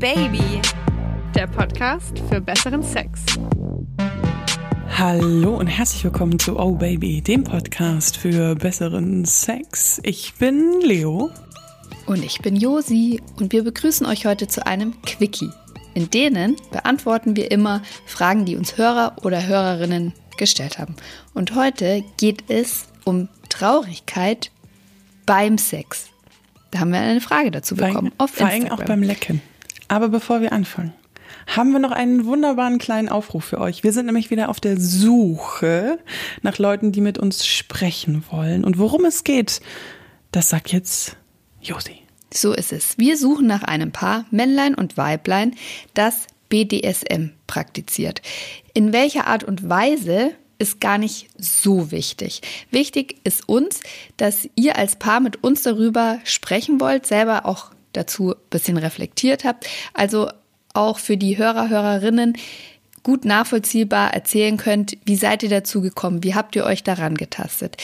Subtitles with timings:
[0.00, 0.62] Baby,
[1.34, 3.20] der Podcast für besseren Sex.
[4.96, 10.00] Hallo und herzlich willkommen zu Oh Baby, dem Podcast für besseren Sex.
[10.02, 11.30] Ich bin Leo.
[12.06, 15.50] Und ich bin Josi und wir begrüßen euch heute zu einem Quickie.
[15.92, 20.96] In denen beantworten wir immer Fragen, die uns Hörer oder Hörerinnen gestellt haben.
[21.34, 24.50] Und heute geht es um Traurigkeit
[25.26, 26.06] beim Sex.
[26.70, 28.12] Da haben wir eine Frage dazu bekommen.
[28.16, 29.42] Vor, auf vor allem auch beim Lecken.
[29.90, 30.92] Aber bevor wir anfangen,
[31.48, 33.82] haben wir noch einen wunderbaren kleinen Aufruf für euch.
[33.82, 35.98] Wir sind nämlich wieder auf der Suche
[36.42, 38.62] nach Leuten, die mit uns sprechen wollen.
[38.62, 39.60] Und worum es geht,
[40.30, 41.16] das sagt jetzt
[41.60, 41.96] Josi.
[42.32, 42.98] So ist es.
[42.98, 45.56] Wir suchen nach einem Paar, Männlein und Weiblein,
[45.92, 48.22] das BDSM praktiziert.
[48.74, 52.42] In welcher Art und Weise ist gar nicht so wichtig.
[52.70, 53.80] Wichtig ist uns,
[54.18, 59.44] dass ihr als Paar mit uns darüber sprechen wollt, selber auch dazu ein bisschen reflektiert
[59.44, 59.66] habt.
[59.94, 60.28] Also
[60.74, 62.36] auch für die Hörer, Hörerinnen
[63.02, 67.76] gut nachvollziehbar erzählen könnt, wie seid ihr dazu gekommen, wie habt ihr euch daran getastet.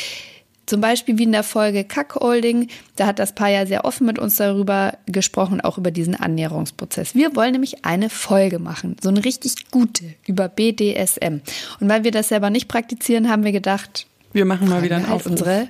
[0.66, 4.18] Zum Beispiel wie in der Folge Kackholding, da hat das Paar ja sehr offen mit
[4.18, 7.14] uns darüber gesprochen, auch über diesen Annäherungsprozess.
[7.14, 11.40] Wir wollen nämlich eine Folge machen, so eine richtig gute über BDSM.
[11.80, 15.06] Und weil wir das selber nicht praktizieren, haben wir gedacht, wir machen mal wieder einen
[15.06, 15.32] halt Aufruf.
[15.32, 15.68] unsere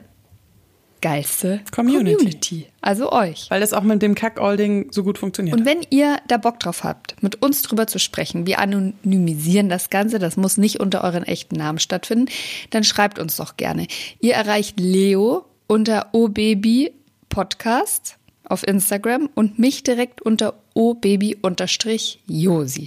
[1.01, 2.17] geilste Community.
[2.17, 2.67] Community.
[2.81, 3.47] Also euch.
[3.51, 5.57] Weil das auch mit dem Kack-Olding so gut funktioniert.
[5.57, 9.91] Und wenn ihr da Bock drauf habt, mit uns drüber zu sprechen, wir anonymisieren das
[9.91, 12.27] Ganze, das muss nicht unter euren echten Namen stattfinden,
[12.71, 13.87] dann schreibt uns doch gerne.
[14.21, 16.93] Ihr erreicht Leo unter obaby
[17.29, 18.17] podcast
[18.49, 21.33] auf Instagram und mich direkt unter obaby-josi.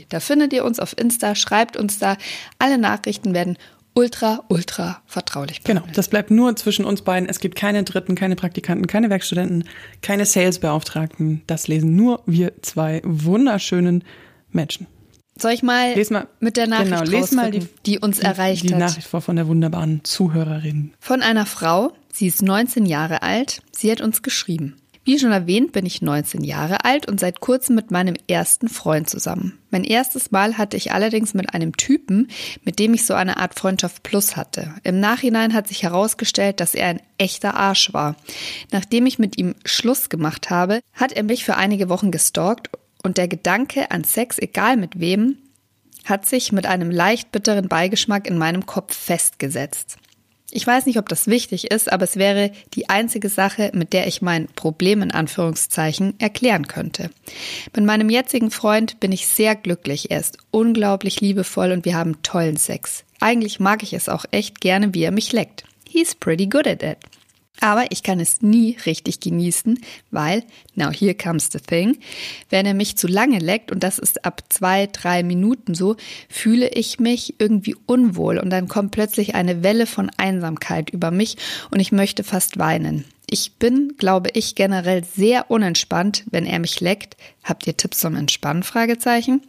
[0.09, 2.15] Da findet ihr uns auf Insta, schreibt uns da.
[2.59, 3.57] Alle Nachrichten werden
[3.99, 5.81] ultra, ultra vertraulich bleiben.
[5.81, 7.27] Genau, das bleibt nur zwischen uns beiden.
[7.27, 9.65] Es gibt keine Dritten, keine Praktikanten, keine Werkstudenten,
[10.01, 11.41] keine Salesbeauftragten.
[11.47, 14.03] Das lesen nur wir zwei wunderschönen
[14.51, 14.87] Menschen.
[15.37, 18.67] Soll ich mal, mal mit der Nachricht genau, les mal die, die uns erreicht die,
[18.67, 18.79] die hat?
[18.79, 20.93] Die Nachricht vor von der wunderbaren Zuhörerin.
[20.99, 24.75] Von einer Frau, sie ist 19 Jahre alt, sie hat uns geschrieben.
[25.09, 29.09] Wie schon erwähnt, bin ich 19 Jahre alt und seit kurzem mit meinem ersten Freund
[29.09, 29.57] zusammen.
[29.71, 32.27] Mein erstes Mal hatte ich allerdings mit einem Typen,
[32.63, 34.75] mit dem ich so eine Art Freundschaft plus hatte.
[34.83, 38.17] Im Nachhinein hat sich herausgestellt, dass er ein echter Arsch war.
[38.71, 42.69] Nachdem ich mit ihm Schluss gemacht habe, hat er mich für einige Wochen gestalkt
[43.01, 45.37] und der Gedanke an Sex, egal mit wem,
[46.05, 49.97] hat sich mit einem leicht bitteren Beigeschmack in meinem Kopf festgesetzt.
[50.51, 54.07] Ich weiß nicht, ob das wichtig ist, aber es wäre die einzige Sache, mit der
[54.07, 57.09] ich mein Problem in Anführungszeichen erklären könnte.
[57.75, 60.11] Mit meinem jetzigen Freund bin ich sehr glücklich.
[60.11, 63.03] Er ist unglaublich liebevoll und wir haben tollen Sex.
[63.19, 65.65] Eigentlich mag ich es auch echt gerne, wie er mich leckt.
[65.87, 66.97] He's pretty good at it.
[67.61, 69.79] Aber ich kann es nie richtig genießen,
[70.11, 70.43] weil,
[70.75, 71.97] now here comes the thing,
[72.49, 75.95] wenn er mich zu lange leckt, und das ist ab zwei, drei Minuten so,
[76.29, 81.37] fühle ich mich irgendwie unwohl und dann kommt plötzlich eine Welle von Einsamkeit über mich
[81.71, 83.05] und ich möchte fast weinen.
[83.31, 87.15] Ich bin, glaube ich, generell sehr unentspannt, wenn er mich leckt.
[87.43, 88.63] Habt ihr Tipps zum Entspannen?
[88.63, 89.43] Fragezeichen.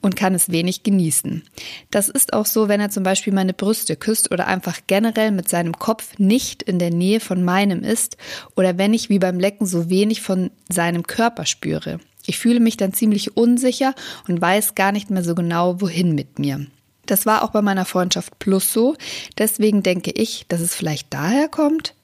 [0.00, 1.42] Und kann es wenig genießen.
[1.90, 5.46] Das ist auch so, wenn er zum Beispiel meine Brüste küsst oder einfach generell mit
[5.46, 8.16] seinem Kopf nicht in der Nähe von meinem ist
[8.56, 12.00] oder wenn ich wie beim Lecken so wenig von seinem Körper spüre.
[12.24, 13.94] Ich fühle mich dann ziemlich unsicher
[14.26, 16.66] und weiß gar nicht mehr so genau, wohin mit mir.
[17.04, 18.96] Das war auch bei meiner Freundschaft Plus so.
[19.36, 21.94] Deswegen denke ich, dass es vielleicht daher kommt.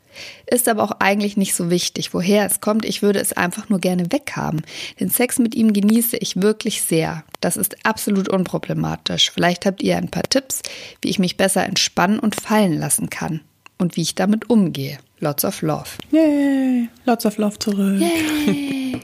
[0.47, 2.85] Ist aber auch eigentlich nicht so wichtig, woher es kommt.
[2.85, 4.63] Ich würde es einfach nur gerne weghaben.
[5.01, 7.25] Den Sex mit ihm genieße ich wirklich sehr.
[7.41, 9.31] Das ist absolut unproblematisch.
[9.31, 10.63] Vielleicht habt ihr ein paar Tipps,
[11.03, 13.41] wie ich mich besser entspannen und fallen lassen kann.
[13.77, 14.99] Und wie ich damit umgehe.
[15.19, 15.89] Lots of love.
[16.13, 16.89] Yay!
[17.07, 18.01] Lots of love zurück.
[18.01, 19.01] Yay!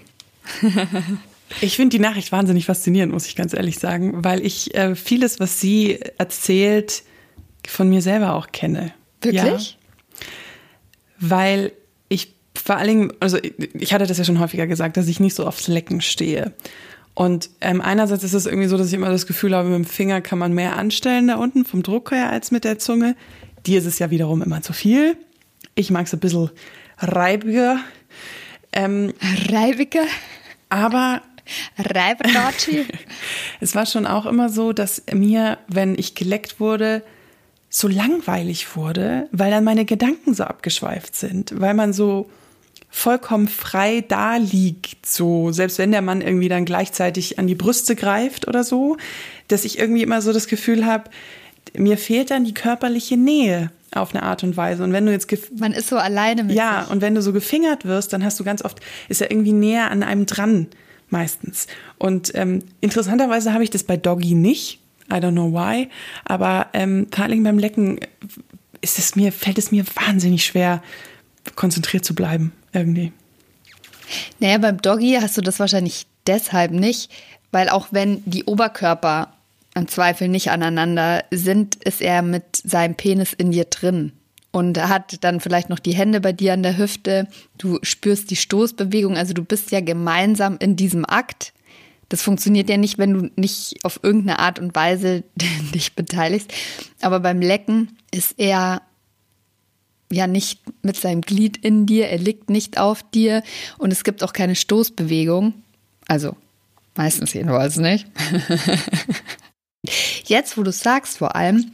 [1.61, 5.41] Ich finde die Nachricht wahnsinnig faszinierend, muss ich ganz ehrlich sagen, weil ich äh, vieles,
[5.41, 7.03] was sie erzählt,
[7.67, 8.93] von mir selber auch kenne.
[9.21, 9.77] Wirklich?
[11.21, 11.73] Weil
[12.09, 13.39] ich vor allen Dingen, also
[13.75, 16.53] ich hatte das ja schon häufiger gesagt, dass ich nicht so aufs Lecken stehe.
[17.15, 19.85] Und ähm, einerseits ist es irgendwie so, dass ich immer das Gefühl habe, mit dem
[19.85, 23.15] Finger kann man mehr anstellen da unten vom Druck her als mit der Zunge.
[23.67, 25.17] Dir ist es ja wiederum immer zu viel.
[25.75, 26.51] Ich mag es ein bisschen
[26.99, 27.81] reibiger.
[28.73, 29.13] Ähm,
[29.49, 30.05] reibiger?
[30.69, 31.23] Aber
[31.79, 32.87] Reiberdatschi.
[33.61, 37.03] es war schon auch immer so, dass mir, wenn ich geleckt wurde,
[37.71, 42.29] so langweilig wurde, weil dann meine Gedanken so abgeschweift sind, weil man so
[42.91, 47.95] vollkommen frei da liegt, so selbst wenn der Mann irgendwie dann gleichzeitig an die Brüste
[47.95, 48.97] greift oder so,
[49.49, 51.05] dass ich irgendwie immer so das Gefühl habe,
[51.77, 54.83] mir fehlt dann die körperliche Nähe auf eine Art und Weise.
[54.83, 56.93] Und wenn du jetzt man ist so alleine mit ja sich.
[56.93, 59.91] und wenn du so gefingert wirst, dann hast du ganz oft ist er irgendwie näher
[59.91, 60.67] an einem dran
[61.11, 61.67] Meistens.
[61.99, 64.79] Und ähm, interessanterweise habe ich das bei Doggy nicht.
[65.13, 65.89] I don't know why.
[66.25, 68.01] Aber ähm, vor allem beim Lecken
[68.81, 70.83] ist es mir, fällt es mir wahnsinnig schwer,
[71.57, 73.13] konzentriert zu bleiben, irgendwie.
[74.39, 77.11] Naja, beim Doggy hast du das wahrscheinlich deshalb nicht,
[77.53, 79.33] weil auch wenn die Oberkörper
[79.75, 84.13] im Zweifel nicht aneinander sind, ist er mit seinem Penis in dir drin
[84.53, 87.29] und hat dann vielleicht noch die Hände bei dir an der Hüfte.
[87.57, 91.53] Du spürst die Stoßbewegung, also du bist ja gemeinsam in diesem Akt.
[92.11, 95.25] Das funktioniert ja nicht, wenn du nicht auf irgendeine Art und Weise
[95.75, 96.53] dich beteiligst.
[97.01, 98.83] Aber beim Lecken ist er
[100.13, 103.43] ja nicht mit seinem Glied in dir, er liegt nicht auf dir
[103.79, 105.55] und es gibt auch keine Stoßbewegung.
[106.09, 106.37] Also
[106.97, 108.07] meistens jedenfalls nicht.
[110.25, 111.71] Jetzt, wo du sagst vor allem,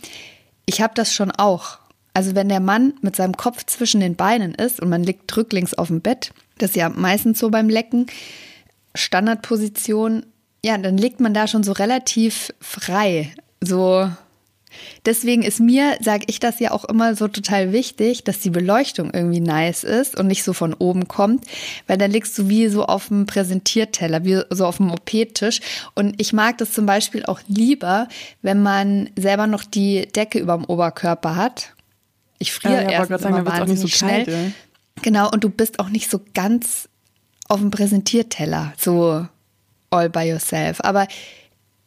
[0.67, 1.79] ich habe das schon auch.
[2.12, 5.73] Also wenn der Mann mit seinem Kopf zwischen den Beinen ist und man liegt rücklings
[5.73, 8.06] auf dem Bett, das ist ja meistens so beim Lecken,
[8.96, 10.26] Standardposition,
[10.64, 13.32] ja, dann liegt man da schon so relativ frei.
[13.60, 14.08] So
[15.04, 19.10] Deswegen ist mir, sage ich das ja auch immer so total wichtig, dass die Beleuchtung
[19.12, 21.44] irgendwie nice ist und nicht so von oben kommt,
[21.87, 25.60] weil dann liegst du wie so auf dem Präsentierteller, wie so auf dem OP-Tisch.
[25.94, 28.08] Und ich mag das zum Beispiel auch lieber,
[28.43, 31.72] wenn man selber noch die Decke über dem Oberkörper hat.
[32.38, 34.25] Ich friere ja, ja, erst sagen, immer wahnsinnig so schnell.
[34.25, 34.52] Kalt,
[35.02, 36.88] genau, und du bist auch nicht so ganz
[37.48, 39.26] auf dem Präsentierteller, so
[39.90, 40.81] all by yourself.
[40.81, 41.06] Aber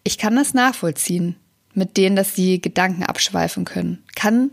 [0.03, 1.35] ich kann das nachvollziehen
[1.73, 4.03] mit denen, dass sie Gedanken abschweifen können.
[4.15, 4.51] Kann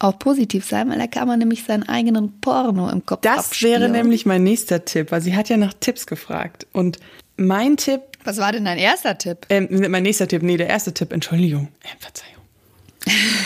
[0.00, 3.80] auch positiv sein, weil da kann man nämlich seinen eigenen Porno im Kopf Das abspielen.
[3.82, 6.66] wäre nämlich mein nächster Tipp, weil sie hat ja nach Tipps gefragt.
[6.72, 6.98] Und
[7.36, 8.00] mein Tipp.
[8.24, 9.46] Was war denn dein erster Tipp?
[9.50, 11.68] Ähm, mein nächster Tipp, nee, der erste Tipp, Entschuldigung.
[11.82, 12.33] Äh, Verzeihung.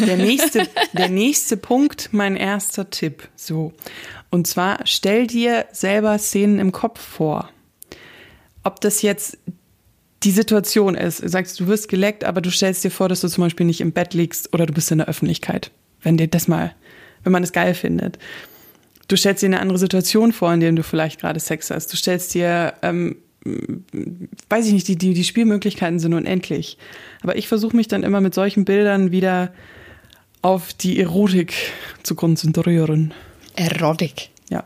[0.07, 3.29] Der nächste, der nächste Punkt, mein erster Tipp.
[3.35, 3.73] So.
[4.31, 7.51] Und zwar stell dir selber Szenen im Kopf vor.
[8.63, 9.39] Ob das jetzt
[10.23, 11.19] die Situation ist.
[11.19, 13.93] Sagst, du wirst geleckt, aber du stellst dir vor, dass du zum Beispiel nicht im
[13.93, 15.71] Bett liegst oder du bist in der Öffentlichkeit.
[16.03, 16.75] Wenn dir das mal,
[17.23, 18.19] wenn man es geil findet.
[19.07, 21.93] Du stellst dir eine andere Situation vor, in der du vielleicht gerade Sex hast.
[21.93, 26.79] Du stellst dir, ähm, weiß ich nicht, die, die, die Spielmöglichkeiten sind unendlich.
[27.23, 29.53] Aber ich versuche mich dann immer mit solchen Bildern wieder
[30.43, 31.55] auf die Erotik
[32.03, 33.15] zu konzentrieren.
[33.57, 34.31] Erotik?
[34.51, 34.65] Ja.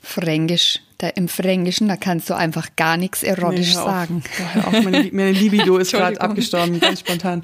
[0.00, 4.22] Fränkisch da im Fränkischen, da kannst du einfach gar nichts erotisch nee, sagen.
[4.54, 4.66] Auf.
[4.66, 4.84] Auf.
[4.84, 7.42] Meine, meine Libido ist gerade abgestorben, ganz spontan.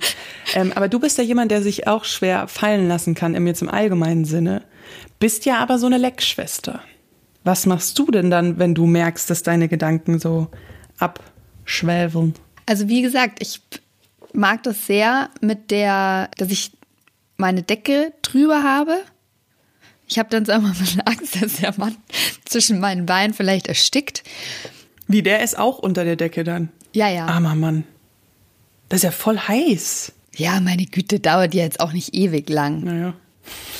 [0.54, 3.62] Ähm, aber du bist ja jemand, der sich auch schwer fallen lassen kann, im jetzt
[3.62, 4.62] im allgemeinen Sinne.
[5.18, 6.82] Bist ja aber so eine Leckschwester.
[7.46, 10.48] Was machst du denn dann, wenn du merkst, dass deine Gedanken so
[10.98, 12.34] abschwelveln?
[12.66, 13.60] Also wie gesagt, ich
[14.32, 16.72] mag das sehr mit der, dass ich
[17.36, 18.98] meine Decke drüber habe
[20.08, 21.96] ich habe dann so einmal mit Angst, dass der Mann
[22.44, 24.22] zwischen meinen Beinen vielleicht erstickt.
[25.08, 26.70] Wie, der ist auch unter der Decke dann?
[26.92, 27.26] Ja, ja.
[27.26, 27.84] Armer Mann.
[28.88, 30.12] Das ist ja voll heiß.
[30.36, 32.84] Ja, meine Güte, dauert ja jetzt auch nicht ewig lang.
[32.84, 33.14] Naja.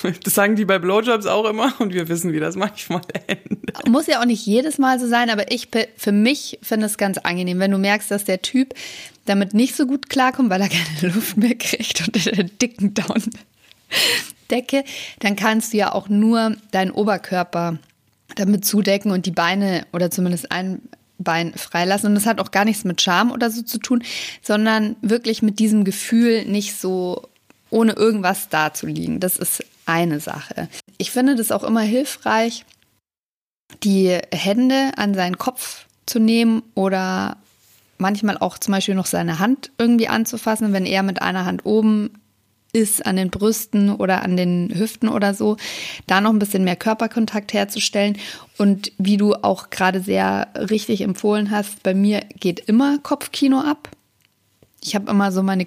[0.22, 3.88] Das sagen die bei Blowjobs auch immer und wir wissen, wie das manchmal endet.
[3.88, 7.18] Muss ja auch nicht jedes Mal so sein, aber ich für mich finde es ganz
[7.18, 8.74] angenehm, wenn du merkst, dass der Typ
[9.24, 10.68] damit nicht so gut klarkommt, weil er
[11.00, 13.22] keine Luft mehr kriegt unter der dicken Down
[14.50, 14.84] Decke,
[15.20, 17.78] dann kannst du ja auch nur deinen Oberkörper
[18.36, 20.82] damit zudecken und die Beine oder zumindest ein
[21.18, 22.08] Bein freilassen.
[22.08, 24.02] Und das hat auch gar nichts mit Scham oder so zu tun,
[24.42, 27.28] sondern wirklich mit diesem Gefühl, nicht so
[27.70, 29.20] ohne irgendwas dazuliegen.
[29.20, 30.68] Das ist eine Sache.
[30.98, 32.64] Ich finde das auch immer hilfreich,
[33.82, 37.36] die Hände an seinen Kopf zu nehmen oder
[37.98, 42.10] manchmal auch zum Beispiel noch seine Hand irgendwie anzufassen, wenn er mit einer Hand oben
[42.72, 45.56] ist an den Brüsten oder an den Hüften oder so,
[46.06, 48.18] da noch ein bisschen mehr Körperkontakt herzustellen.
[48.58, 53.88] Und wie du auch gerade sehr richtig empfohlen hast, bei mir geht immer Kopfkino ab.
[54.82, 55.64] Ich habe immer so meine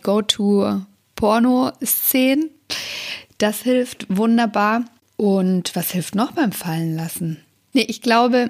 [1.19, 2.49] Go-To-Porno-Szenen.
[3.37, 4.85] Das hilft wunderbar.
[5.17, 7.37] Und was hilft noch beim Fallen lassen?
[7.73, 8.49] Nee, ich glaube,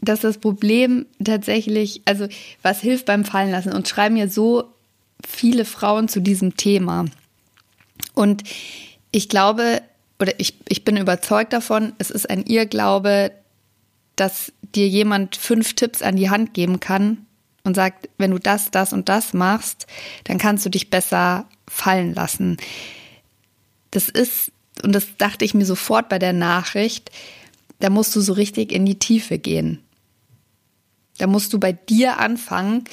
[0.00, 2.28] dass das Problem tatsächlich, also
[2.62, 3.72] was hilft beim Fallen lassen?
[3.72, 4.72] Und schreiben ja so
[5.26, 7.06] viele Frauen zu diesem Thema.
[8.14, 8.44] Und
[9.10, 9.82] ich glaube,
[10.20, 13.32] oder ich, ich bin überzeugt davon, es ist ein Irrglaube,
[14.16, 17.26] dass dir jemand fünf Tipps an die Hand geben kann
[17.64, 19.86] und sagt, wenn du das, das und das machst,
[20.24, 22.56] dann kannst du dich besser fallen lassen.
[23.90, 27.10] Das ist, und das dachte ich mir sofort bei der Nachricht,
[27.78, 29.78] da musst du so richtig in die Tiefe gehen.
[31.18, 32.84] Da musst du bei dir anfangen,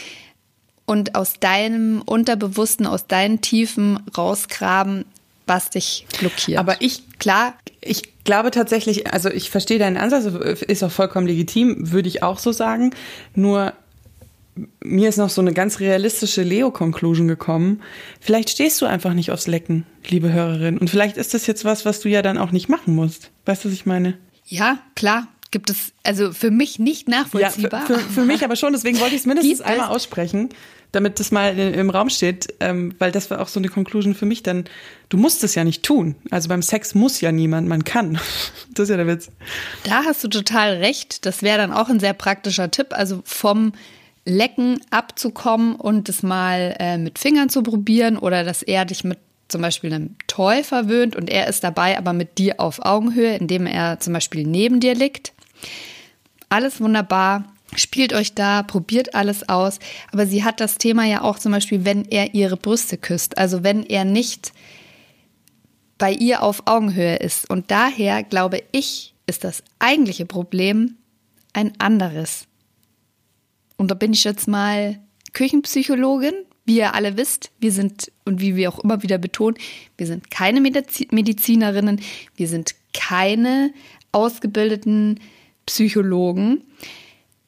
[0.88, 5.06] und aus deinem Unterbewussten, aus deinen Tiefen rausgraben,
[5.46, 6.60] was dich blockiert.
[6.60, 11.92] Aber ich, klar, ich glaube tatsächlich, also ich verstehe deinen Ansatz, ist auch vollkommen legitim,
[11.92, 12.96] würde ich auch so sagen.
[13.36, 13.74] Nur
[14.84, 17.82] mir ist noch so eine ganz realistische Leo-Conclusion gekommen.
[18.20, 20.78] Vielleicht stehst du einfach nicht aufs Lecken, liebe Hörerin.
[20.78, 23.32] Und vielleicht ist das jetzt was, was du ja dann auch nicht machen musst.
[23.46, 24.18] Weißt du, was ich meine?
[24.46, 25.28] Ja, klar.
[25.50, 27.82] Gibt es also für mich nicht nachvollziehbar.
[27.82, 28.74] Ja, für, für, für mich aber schon.
[28.74, 30.50] Deswegen wollte ich es mindestens einmal aussprechen,
[30.92, 32.54] damit das mal im Raum steht.
[32.60, 34.44] Ähm, weil das war auch so eine Conclusion für mich.
[34.44, 34.66] Dann,
[35.08, 36.16] du musst es ja nicht tun.
[36.32, 38.20] Also beim Sex muss ja niemand, man kann.
[38.74, 39.32] Das ist ja der Witz.
[39.86, 41.26] Da hast du total recht.
[41.26, 42.88] Das wäre dann auch ein sehr praktischer Tipp.
[42.92, 43.72] Also vom
[44.28, 49.20] Lecken abzukommen und das mal äh, mit Fingern zu probieren oder dass er dich mit
[49.48, 53.66] zum Beispiel einem Toy verwöhnt und er ist dabei, aber mit dir auf Augenhöhe, indem
[53.66, 55.32] er zum Beispiel neben dir liegt.
[56.50, 57.46] Alles wunderbar.
[57.76, 59.80] Spielt euch da, probiert alles aus.
[60.12, 63.38] Aber sie hat das Thema ja auch zum Beispiel, wenn er ihre Brüste küsst.
[63.38, 64.52] Also wenn er nicht
[65.98, 67.50] bei ihr auf Augenhöhe ist.
[67.50, 70.96] Und daher glaube ich, ist das eigentliche Problem
[71.54, 72.48] ein anderes.
[73.78, 75.00] Und da bin ich jetzt mal
[75.34, 76.34] Küchenpsychologin.
[76.66, 79.58] Wie ihr alle wisst, wir sind, und wie wir auch immer wieder betonen,
[79.96, 82.02] wir sind keine Medizinerinnen,
[82.36, 83.72] wir sind keine
[84.12, 85.22] ausgebildeten
[85.66, 86.64] Psychologen.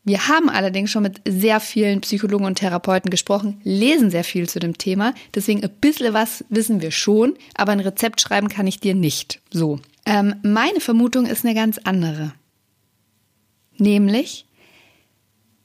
[0.05, 4.59] Wir haben allerdings schon mit sehr vielen Psychologen und Therapeuten gesprochen, lesen sehr viel zu
[4.59, 5.13] dem Thema.
[5.35, 9.41] Deswegen ein bisschen was wissen wir schon, aber ein Rezept schreiben kann ich dir nicht.
[9.51, 9.79] So.
[10.05, 12.33] Ähm, meine Vermutung ist eine ganz andere.
[13.77, 14.45] Nämlich,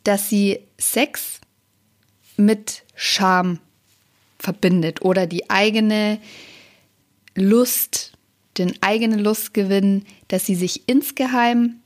[0.04, 1.40] dass sie Sex
[2.36, 3.58] mit Scham
[4.38, 6.18] verbindet oder die eigene
[7.34, 8.12] Lust,
[8.58, 11.76] den eigenen Lustgewinn, dass sie sich insgeheim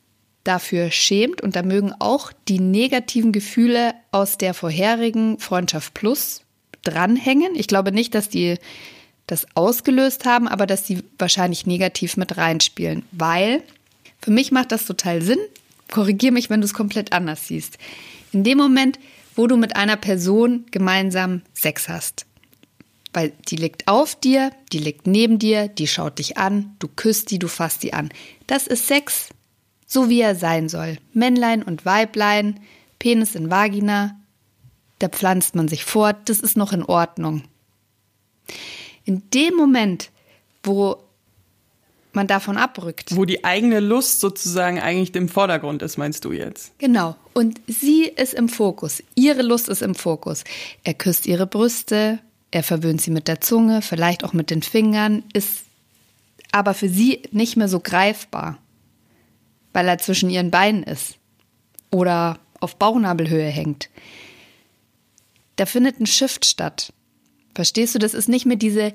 [0.44, 6.42] dafür schämt und da mögen auch die negativen Gefühle aus der vorherigen Freundschaft Plus
[6.82, 7.54] dranhängen.
[7.54, 8.56] Ich glaube nicht, dass die
[9.26, 13.62] das ausgelöst haben, aber dass sie wahrscheinlich negativ mit reinspielen, weil
[14.20, 15.38] für mich macht das total Sinn.
[15.90, 17.78] Korrigiere mich, wenn du es komplett anders siehst.
[18.32, 18.98] In dem Moment,
[19.34, 22.26] wo du mit einer Person gemeinsam Sex hast.
[23.12, 27.30] Weil die liegt auf dir, die liegt neben dir, die schaut dich an, du küsst
[27.30, 28.10] die, du fasst die an.
[28.46, 29.30] Das ist Sex,
[29.86, 30.98] so wie er sein soll.
[31.14, 32.60] Männlein und Weiblein,
[32.98, 34.18] Penis in Vagina,
[34.98, 37.44] da pflanzt man sich fort, das ist noch in Ordnung.
[39.04, 40.10] In dem Moment,
[40.62, 41.07] wo
[42.18, 43.14] man davon abrückt.
[43.14, 46.76] Wo die eigene Lust sozusagen eigentlich im Vordergrund ist, meinst du jetzt?
[46.78, 47.14] Genau.
[47.32, 49.04] Und sie ist im Fokus.
[49.14, 50.42] Ihre Lust ist im Fokus.
[50.82, 52.18] Er küsst ihre Brüste,
[52.50, 55.60] er verwöhnt sie mit der Zunge, vielleicht auch mit den Fingern, ist
[56.50, 58.58] aber für sie nicht mehr so greifbar,
[59.72, 61.18] weil er zwischen ihren Beinen ist
[61.92, 63.90] oder auf Bauchnabelhöhe hängt.
[65.54, 66.92] Da findet ein Shift statt.
[67.54, 68.92] Verstehst du, das ist nicht mehr diese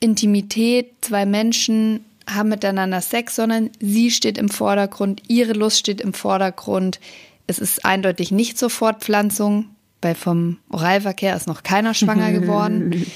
[0.00, 6.12] Intimität, zwei Menschen haben miteinander Sex, sondern sie steht im Vordergrund, ihre Lust steht im
[6.12, 7.00] Vordergrund.
[7.46, 9.66] Es ist eindeutig nicht zur Fortpflanzung,
[10.02, 13.06] weil vom Oralverkehr ist noch keiner schwanger geworden.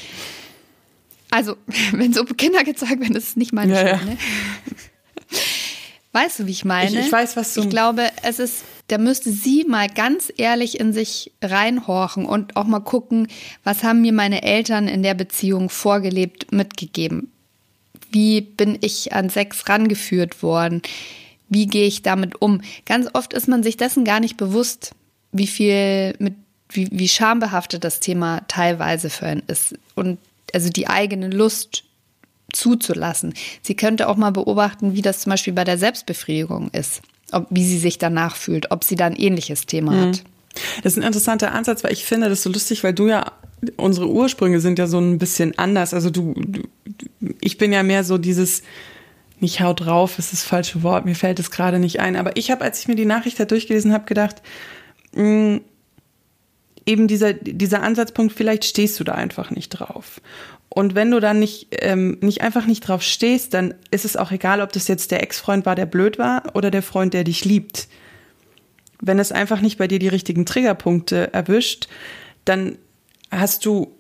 [1.31, 1.57] Also,
[1.93, 4.19] wenn so Kinder gezeigt werden, ist es nicht meine ja, Schuld, ne?
[6.13, 6.91] Weißt du, wie ich meine?
[6.91, 7.63] Ich, ich weiß, was du.
[7.63, 12.67] Ich glaube, es ist da müsste sie mal ganz ehrlich in sich reinhorchen und auch
[12.67, 13.27] mal gucken,
[13.65, 17.33] was haben mir meine Eltern in der Beziehung vorgelebt, mitgegeben.
[18.11, 20.83] Wie bin ich an Sex rangeführt worden?
[21.49, 22.61] Wie gehe ich damit um?
[22.85, 24.93] Ganz oft ist man sich dessen gar nicht bewusst,
[25.33, 26.35] wie viel mit
[26.69, 29.75] wie, wie schambehaftet das Thema teilweise für einen ist.
[29.95, 30.19] Und
[30.53, 31.85] also die eigene Lust
[32.53, 33.33] zuzulassen.
[33.63, 37.01] Sie könnte auch mal beobachten, wie das zum Beispiel bei der Selbstbefriedigung ist
[37.33, 40.01] ob, wie sie sich danach fühlt, ob sie da ein ähnliches Thema mhm.
[40.01, 40.25] hat.
[40.83, 43.33] Das ist ein interessanter Ansatz, weil ich finde das so lustig, weil du ja,
[43.77, 45.95] unsere Ursprünge sind ja so ein bisschen anders.
[45.95, 46.63] Also du, du
[47.41, 48.63] ich bin ja mehr so dieses,
[49.41, 52.17] nicht haut drauf, ist das falsche Wort, mir fällt es gerade nicht ein.
[52.17, 54.43] Aber ich habe, als ich mir die Nachricht da durchgelesen habe, gedacht,
[55.15, 55.61] mh, mm,
[56.87, 60.21] eben dieser, dieser Ansatzpunkt, vielleicht stehst du da einfach nicht drauf.
[60.69, 64.31] Und wenn du dann nicht, ähm, nicht einfach nicht drauf stehst, dann ist es auch
[64.31, 67.45] egal, ob das jetzt der Ex-Freund war, der blöd war, oder der Freund, der dich
[67.45, 67.89] liebt.
[69.01, 71.89] Wenn es einfach nicht bei dir die richtigen Triggerpunkte erwischt,
[72.45, 72.79] dann
[73.31, 73.95] hast du,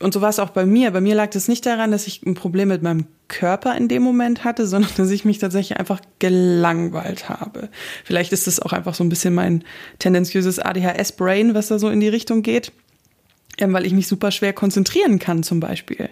[0.00, 2.22] und so war es auch bei mir, bei mir lag es nicht daran, dass ich
[2.24, 6.00] ein Problem mit meinem Körper in dem Moment hatte, sondern dass ich mich tatsächlich einfach
[6.18, 7.68] gelangweilt habe.
[8.04, 9.64] Vielleicht ist es auch einfach so ein bisschen mein
[9.98, 12.72] tendenziöses ADHS-Brain, was da so in die Richtung geht
[13.58, 16.10] ähm, weil ich mich super schwer konzentrieren kann zum Beispiel.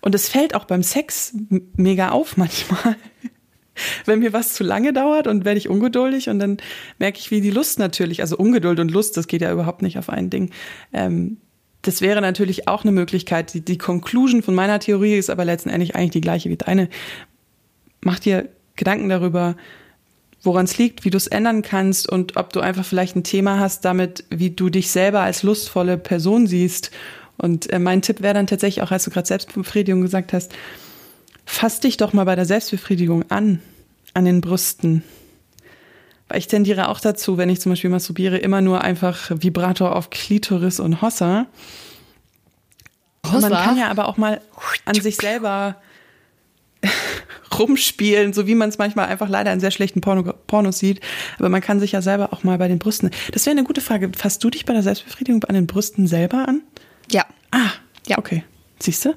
[0.00, 1.34] Und es fällt auch beim Sex
[1.76, 2.96] mega auf manchmal.
[4.06, 6.56] Wenn mir was zu lange dauert und werde ich ungeduldig und dann
[6.98, 9.98] merke ich, wie die Lust natürlich, also Ungeduld und Lust, das geht ja überhaupt nicht
[9.98, 10.50] auf ein Ding.
[10.94, 11.38] Ähm,
[11.86, 13.54] das wäre natürlich auch eine Möglichkeit.
[13.54, 16.88] Die, die Conclusion von meiner Theorie ist aber letztendlich eigentlich die gleiche wie deine.
[18.00, 19.56] Mach dir Gedanken darüber,
[20.42, 23.58] woran es liegt, wie du es ändern kannst und ob du einfach vielleicht ein Thema
[23.58, 26.90] hast damit, wie du dich selber als lustvolle Person siehst.
[27.36, 30.52] Und äh, mein Tipp wäre dann tatsächlich auch, als du gerade Selbstbefriedigung gesagt hast,
[31.44, 33.60] fass dich doch mal bei der Selbstbefriedigung an,
[34.14, 35.02] an den Brüsten.
[36.28, 40.10] Weil ich tendiere auch dazu, wenn ich zum Beispiel masturbiere, immer nur einfach Vibrator auf
[40.10, 41.46] Klitoris und Hossa.
[43.24, 43.48] Hossa?
[43.48, 44.40] Man kann ja aber auch mal
[44.84, 45.76] an sich selber
[47.58, 51.00] rumspielen, so wie man es manchmal einfach leider in sehr schlechten Porno Pornos sieht.
[51.38, 53.10] Aber man kann sich ja selber auch mal bei den Brüsten.
[53.32, 54.10] Das wäre eine gute Frage.
[54.16, 56.62] Fasst du dich bei der Selbstbefriedigung an den Brüsten selber an?
[57.10, 57.24] Ja.
[57.52, 57.70] Ah,
[58.06, 58.18] ja.
[58.18, 58.42] Okay.
[58.80, 59.14] Siehst du?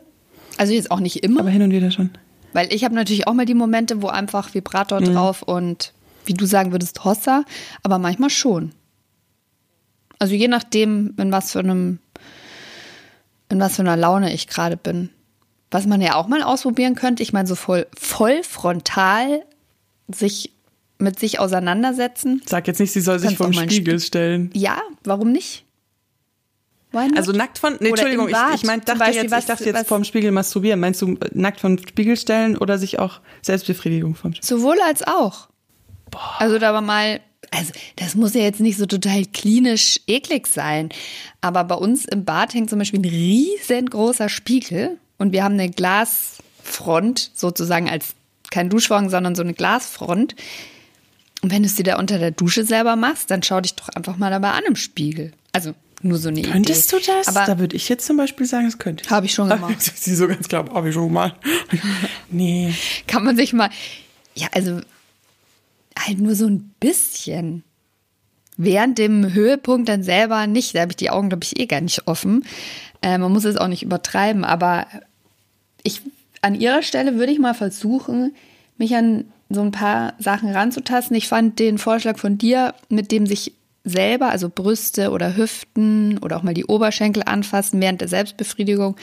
[0.57, 1.41] Also jetzt auch nicht immer.
[1.41, 2.11] Aber hin und wieder schon.
[2.53, 5.13] Weil ich habe natürlich auch mal die Momente, wo einfach Vibrator mhm.
[5.13, 5.93] drauf und
[6.29, 7.43] wie du sagen würdest, Hossa,
[7.83, 8.71] aber manchmal schon.
[10.19, 11.99] Also je nachdem, in was für einem,
[13.49, 15.09] in was für einer Laune ich gerade bin.
[15.71, 19.43] Was man ja auch mal ausprobieren könnte, ich meine, so voll, voll frontal
[20.07, 20.51] sich
[20.99, 22.41] mit sich auseinandersetzen.
[22.45, 24.51] Sag jetzt nicht, sie soll sich vom Spiegel stellen.
[24.53, 25.65] Ja, warum nicht?
[26.91, 29.87] Also nackt von, nee, Entschuldigung, ich, ich mein, dachte Beispiel, jetzt, was, ich dachte jetzt
[29.87, 30.79] vorm Spiegel masturbieren.
[30.79, 34.47] Meinst du nackt vom Spiegel stellen oder sich auch Selbstbefriedigung vom Spiegel?
[34.47, 35.49] Sowohl als auch.
[36.11, 36.35] Boah.
[36.39, 37.19] Also da war mal,
[37.51, 40.89] also das muss ja jetzt nicht so total klinisch eklig sein,
[41.41, 45.69] aber bei uns im Bad hängt zum Beispiel ein riesengroßer Spiegel und wir haben eine
[45.69, 48.15] Glasfront sozusagen als
[48.51, 50.35] kein Duschwagen, sondern so eine Glasfront.
[51.41, 53.89] Und wenn du es dir da unter der Dusche selber machst, dann schau dich doch
[53.89, 55.31] einfach mal dabei an im Spiegel.
[55.53, 57.03] Also nur so eine Könntest Idee.
[57.05, 57.27] du das?
[57.27, 59.09] Aber da würde ich jetzt zum Beispiel sagen, das könnte ich.
[59.09, 59.75] Habe ich schon gemacht.
[59.79, 61.35] Sie so ganz klar, habe ich schon gemacht.
[62.29, 62.73] nee.
[63.07, 63.69] Kann man sich mal,
[64.35, 64.81] ja, also
[66.05, 67.63] halt nur so ein bisschen.
[68.57, 70.75] Während dem Höhepunkt dann selber nicht.
[70.75, 72.45] Da habe ich die Augen, glaube ich, eh gar nicht offen.
[73.01, 74.87] Äh, man muss es auch nicht übertreiben, aber
[75.83, 76.01] ich
[76.41, 78.33] an ihrer Stelle würde ich mal versuchen,
[78.77, 81.15] mich an so ein paar Sachen ranzutasten.
[81.15, 83.53] Ich fand den Vorschlag von dir, mit dem sich
[83.83, 88.95] selber, also Brüste oder Hüften oder auch mal die Oberschenkel anfassen während der Selbstbefriedigung,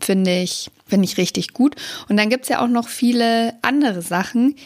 [0.00, 1.76] finde ich, finde ich richtig gut.
[2.08, 4.56] Und dann gibt es ja auch noch viele andere Sachen,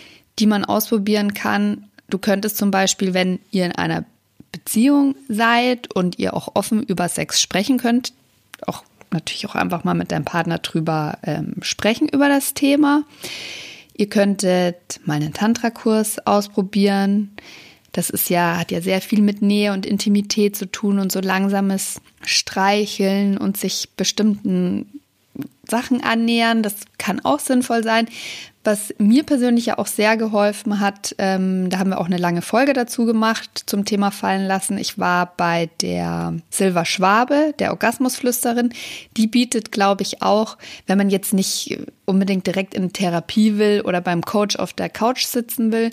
[0.41, 1.85] die man ausprobieren kann.
[2.09, 4.05] Du könntest zum Beispiel, wenn ihr in einer
[4.53, 8.13] Beziehung seid und ihr auch offen über Sex sprechen könnt,
[8.67, 13.05] auch natürlich auch einfach mal mit deinem Partner drüber ähm, sprechen über das Thema.
[13.97, 17.33] Ihr könntet mal einen Tantra-Kurs ausprobieren.
[17.93, 21.21] Das ist ja, hat ja sehr viel mit Nähe und Intimität zu tun und so
[21.21, 25.01] langsames Streicheln und sich bestimmten
[25.67, 26.63] Sachen annähern.
[26.63, 28.09] Das kann auch sinnvoll sein.
[28.63, 32.43] Was mir persönlich ja auch sehr geholfen hat, ähm, da haben wir auch eine lange
[32.43, 34.77] Folge dazu gemacht zum Thema Fallen lassen.
[34.77, 38.75] Ich war bei der Silva Schwabe, der Orgasmusflüsterin.
[39.17, 44.03] Die bietet, glaube ich, auch, wenn man jetzt nicht unbedingt direkt in Therapie will oder
[44.03, 45.91] beim Coach auf der Couch sitzen will,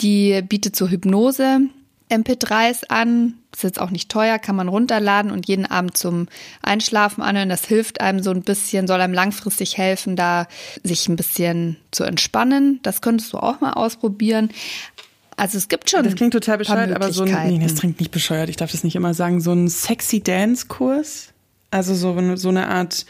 [0.00, 1.68] die bietet so Hypnose
[2.14, 3.34] MP3s an.
[3.52, 6.28] Ist jetzt auch nicht teuer, kann man runterladen und jeden Abend zum
[6.62, 7.48] Einschlafen anhören.
[7.48, 10.46] Das hilft einem so ein bisschen, soll einem langfristig helfen, da
[10.82, 12.80] sich ein bisschen zu entspannen.
[12.82, 14.50] Das könntest du auch mal ausprobieren.
[15.36, 16.04] Also es gibt schon.
[16.04, 17.58] Das klingt total bescheuert, aber so ein.
[17.58, 19.40] Nee, das klingt nicht bescheuert, ich darf das nicht immer sagen.
[19.40, 21.28] So ein sexy Dance-Kurs.
[21.70, 23.04] Also so, so eine Art,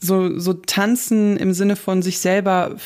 [0.00, 2.76] so, so tanzen im Sinne von sich selber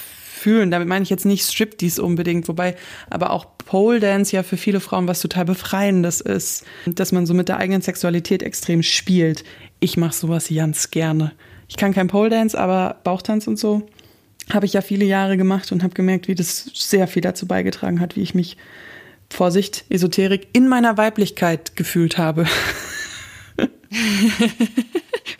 [0.46, 0.70] fühlen.
[0.70, 2.76] Damit meine ich jetzt nicht Striptease unbedingt, wobei
[3.10, 7.34] aber auch Pole Dance ja für viele Frauen was total befreiendes ist, dass man so
[7.34, 9.42] mit der eigenen Sexualität extrem spielt.
[9.80, 11.32] Ich mache sowas ganz gerne.
[11.66, 13.88] Ich kann kein Pole Dance, aber Bauchtanz und so
[14.52, 17.98] habe ich ja viele Jahre gemacht und habe gemerkt, wie das sehr viel dazu beigetragen
[17.98, 18.56] hat, wie ich mich
[19.28, 22.46] Vorsicht, Esoterik in meiner Weiblichkeit gefühlt habe.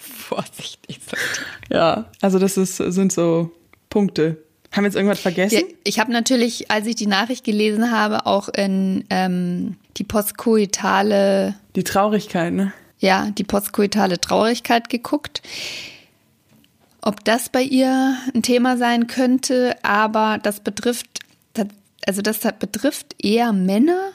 [0.01, 1.47] Vorsicht, Esoterik.
[1.71, 3.53] Ja, also das ist, sind so
[3.88, 4.42] Punkte,
[4.76, 5.54] haben wir jetzt irgendwas vergessen?
[5.54, 11.54] Ja, ich habe natürlich, als ich die Nachricht gelesen habe, auch in ähm, die postkoitale.
[11.74, 12.72] Die Traurigkeit, ne?
[12.98, 15.42] Ja, die postkoitale Traurigkeit geguckt.
[17.00, 21.06] Ob das bei ihr ein Thema sein könnte, aber das betrifft,
[22.06, 24.12] also das betrifft eher Männer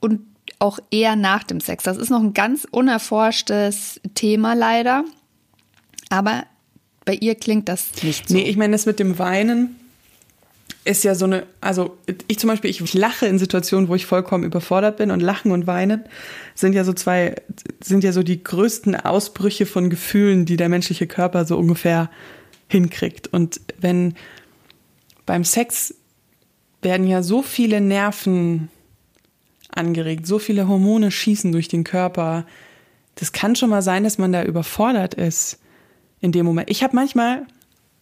[0.00, 0.20] und
[0.58, 1.84] auch eher nach dem Sex.
[1.84, 5.04] Das ist noch ein ganz unerforschtes Thema leider.
[6.10, 6.44] Aber
[7.04, 8.34] bei ihr klingt das nicht so.
[8.34, 9.76] Nee, ich meine, das mit dem Weinen
[10.84, 14.44] ist ja so eine, also ich zum Beispiel, ich lache in Situationen, wo ich vollkommen
[14.44, 16.04] überfordert bin und Lachen und Weinen
[16.54, 17.36] sind ja so zwei,
[17.82, 22.10] sind ja so die größten Ausbrüche von Gefühlen, die der menschliche Körper so ungefähr
[22.68, 23.26] hinkriegt.
[23.28, 24.14] Und wenn
[25.26, 25.94] beim Sex
[26.82, 28.70] werden ja so viele Nerven
[29.70, 32.46] angeregt, so viele Hormone schießen durch den Körper.
[33.16, 35.58] Das kann schon mal sein, dass man da überfordert ist
[36.20, 36.70] in dem Moment.
[36.70, 37.46] Ich habe manchmal,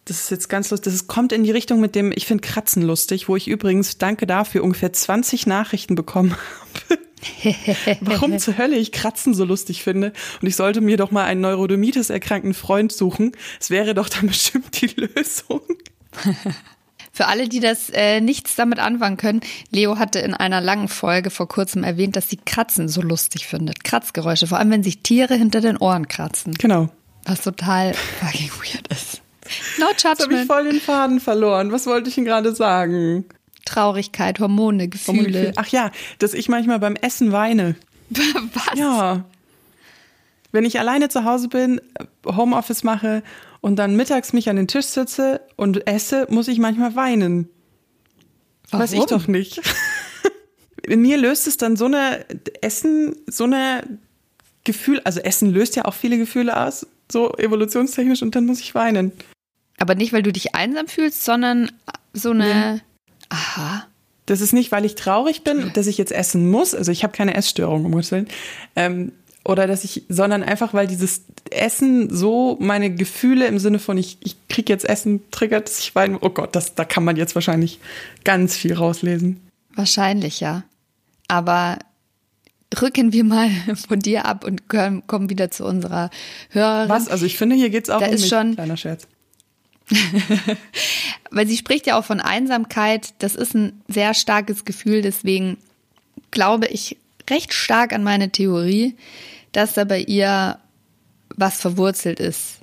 [0.05, 0.93] das ist jetzt ganz lustig.
[0.93, 4.27] Das kommt in die Richtung mit dem, ich finde Kratzen lustig, wo ich übrigens, danke
[4.27, 6.99] dafür, ungefähr 20 Nachrichten bekommen habe.
[8.01, 10.13] Warum zur Hölle ich Kratzen so lustig finde.
[10.41, 13.33] Und ich sollte mir doch mal einen Neurodermitis erkrankten Freund suchen.
[13.59, 15.61] Es wäre doch dann bestimmt die Lösung.
[17.11, 21.31] Für alle, die das äh, nichts damit anfangen können, Leo hatte in einer langen Folge
[21.31, 23.83] vor kurzem erwähnt, dass sie Kratzen so lustig findet.
[23.83, 26.53] Kratzgeräusche, vor allem wenn sich Tiere hinter den Ohren kratzen.
[26.53, 26.89] Genau.
[27.29, 29.21] Was total fucking weird ist.
[29.77, 30.47] No Jetzt habe ich judgment.
[30.47, 31.71] voll den Faden verloren.
[31.71, 33.25] Was wollte ich denn gerade sagen?
[33.65, 35.53] Traurigkeit, Hormone, Gefühle.
[35.55, 37.75] Ach ja, dass ich manchmal beim Essen weine.
[38.09, 38.79] Was?
[38.79, 39.25] Ja.
[40.51, 41.79] Wenn ich alleine zu Hause bin,
[42.25, 43.21] Homeoffice mache
[43.61, 47.47] und dann mittags mich an den Tisch sitze und esse, muss ich manchmal weinen.
[48.71, 49.09] Weiß ich Warum?
[49.09, 49.61] doch nicht.
[50.81, 52.25] In mir löst es dann so eine
[52.61, 53.99] Essen, so eine
[54.63, 58.75] Gefühl, also Essen löst ja auch viele Gefühle aus, so evolutionstechnisch und dann muss ich
[58.75, 59.11] weinen.
[59.77, 61.71] Aber nicht, weil du dich einsam fühlst, sondern
[62.13, 62.81] so eine.
[63.29, 63.85] Aha.
[64.25, 66.75] Das ist nicht, weil ich traurig bin, dass ich jetzt essen muss.
[66.75, 68.27] Also ich habe keine Essstörung, um Gottes Willen.
[68.75, 69.11] Ähm,
[69.43, 74.17] oder dass ich, sondern einfach, weil dieses Essen so meine Gefühle im Sinne von ich,
[74.23, 76.19] ich krieg jetzt Essen triggert, dass ich weine.
[76.21, 77.79] Oh Gott, das, da kann man jetzt wahrscheinlich
[78.23, 79.41] ganz viel rauslesen.
[79.73, 80.63] Wahrscheinlich ja.
[81.27, 81.79] Aber
[82.81, 83.49] rücken wir mal
[83.87, 86.09] von dir ab und kommen kommen wieder zu unserer
[86.49, 86.89] Hörerin.
[86.89, 87.07] Was?
[87.07, 88.29] Also ich finde, hier geht's auch Da um ist mich.
[88.29, 89.07] schon- Kleiner Scherz.
[91.31, 93.13] Weil sie spricht ja auch von Einsamkeit.
[93.19, 95.01] Das ist ein sehr starkes Gefühl.
[95.01, 95.57] Deswegen
[96.31, 96.97] glaube ich
[97.29, 98.95] recht stark an meine Theorie,
[99.51, 100.59] dass da bei ihr
[101.35, 102.57] was verwurzelt ist.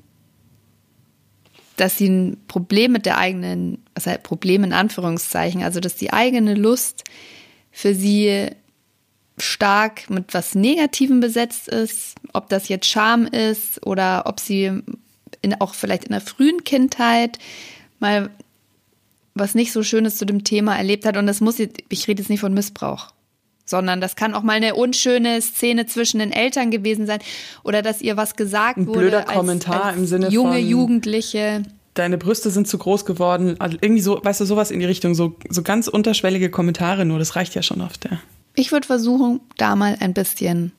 [1.76, 6.12] Dass sie ein Problem mit der eigenen, was heißt Problem in Anführungszeichen, also dass die
[6.12, 7.04] eigene Lust
[7.70, 8.50] für sie
[9.38, 14.82] stark mit was Negativem besetzt ist, ob das jetzt Scham ist oder ob sie
[15.42, 17.38] in, auch vielleicht in der frühen Kindheit
[17.98, 18.30] mal
[19.34, 21.18] was nicht so Schönes zu dem Thema erlebt hat.
[21.18, 23.08] Und das muss jetzt, ich rede jetzt nicht von Missbrauch,
[23.66, 27.20] sondern das kann auch mal eine unschöne Szene zwischen den Eltern gewesen sein
[27.62, 28.98] oder dass ihr was gesagt Ein wurde.
[29.00, 31.62] blöder als, Kommentar als im Sinne junge von- Jugendliche.
[31.92, 33.56] Deine Brüste sind zu groß geworden.
[33.58, 37.18] Also irgendwie so, weißt du, sowas in die Richtung, so, so ganz unterschwellige Kommentare nur,
[37.18, 38.18] das reicht ja schon oft, ja.
[38.56, 40.72] Ich würde versuchen, da mal ein bisschen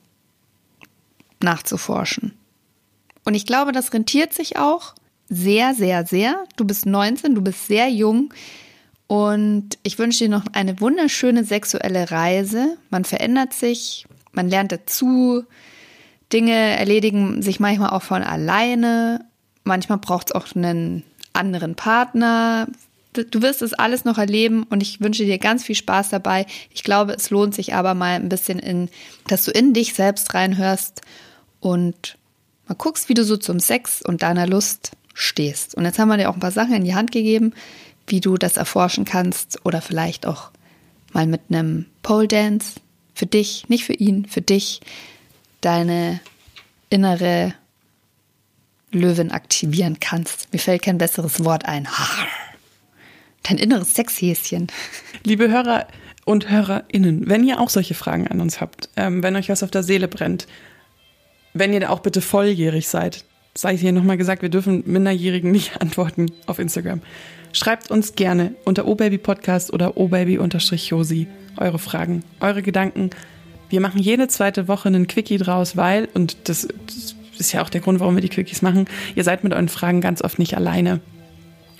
[1.40, 2.32] nachzuforschen.
[3.24, 4.94] Und ich glaube, das rentiert sich auch
[5.28, 6.44] sehr, sehr, sehr.
[6.56, 8.34] Du bist 19, du bist sehr jung.
[9.06, 12.76] Und ich wünsche dir noch eine wunderschöne sexuelle Reise.
[12.90, 15.44] Man verändert sich, man lernt dazu.
[16.32, 19.24] Dinge erledigen sich manchmal auch von alleine.
[19.64, 22.66] Manchmal braucht es auch einen anderen Partner.
[23.24, 26.46] Du wirst es alles noch erleben und ich wünsche dir ganz viel Spaß dabei.
[26.72, 28.88] Ich glaube, es lohnt sich aber mal ein bisschen in,
[29.26, 31.02] dass du in dich selbst reinhörst
[31.60, 32.16] und
[32.66, 35.74] mal guckst, wie du so zum Sex und deiner Lust stehst.
[35.74, 37.52] Und jetzt haben wir dir auch ein paar Sachen in die Hand gegeben,
[38.06, 40.50] wie du das erforschen kannst oder vielleicht auch
[41.12, 42.80] mal mit einem Pole Dance
[43.14, 44.80] für dich, nicht für ihn, für dich,
[45.60, 46.20] deine
[46.90, 47.54] innere
[48.90, 50.52] Löwin aktivieren kannst.
[50.52, 51.88] Mir fällt kein besseres Wort ein.
[53.48, 54.66] Dein inneres Sexhäschen.
[55.24, 55.86] Liebe Hörer
[56.24, 59.70] und HörerInnen, wenn ihr auch solche Fragen an uns habt, ähm, wenn euch was auf
[59.70, 60.46] der Seele brennt,
[61.54, 65.76] wenn ihr da auch bitte volljährig seid, sei hier nochmal gesagt, wir dürfen Minderjährigen nicht
[65.80, 67.00] antworten auf Instagram.
[67.52, 73.10] Schreibt uns gerne unter obabypodcast oder obaby-josi eure Fragen, eure Gedanken.
[73.70, 77.70] Wir machen jede zweite Woche einen Quickie draus, weil, und das, das ist ja auch
[77.70, 80.54] der Grund, warum wir die Quickies machen, ihr seid mit euren Fragen ganz oft nicht
[80.54, 81.00] alleine.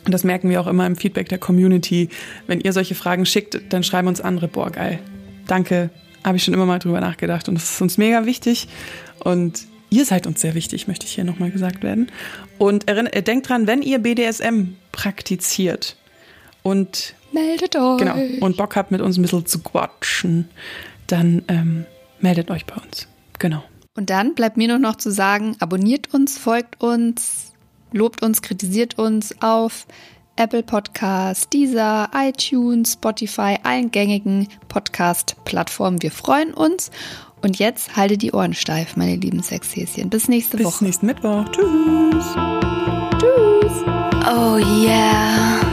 [0.04, 2.08] Und das merken wir auch immer im Feedback der Community.
[2.46, 5.00] Wenn ihr solche Fragen schickt, dann schreiben uns andere, boah, geil.
[5.46, 5.90] Danke,
[6.24, 7.48] habe ich schon immer mal drüber nachgedacht.
[7.48, 8.68] Und das ist uns mega wichtig.
[9.20, 12.10] Und ihr seid uns sehr wichtig, möchte ich hier nochmal gesagt werden.
[12.58, 15.96] Und äh, denkt dran, wenn ihr BDSM praktiziert
[16.62, 17.98] und, Meldet euch.
[17.98, 20.48] genau, und Bock habt, mit uns ein bisschen zu quatschen,
[21.06, 21.86] dann ähm,
[22.20, 23.08] meldet euch bei uns.
[23.38, 23.62] Genau.
[23.94, 27.52] Und dann bleibt mir nur noch zu sagen, abonniert uns, folgt uns,
[27.92, 29.86] lobt uns, kritisiert uns auf
[30.36, 36.00] Apple Podcasts, Deezer, iTunes, Spotify, allen gängigen Podcast-Plattformen.
[36.02, 36.90] Wir freuen uns.
[37.42, 40.10] Und jetzt halte die Ohren steif, meine lieben Sexhäschen.
[40.10, 40.84] Bis nächste Bis Woche.
[40.84, 41.44] nächsten Mittwoch.
[41.50, 42.24] Tschüss.
[43.18, 43.84] Tschüss.
[44.26, 45.67] Oh yeah.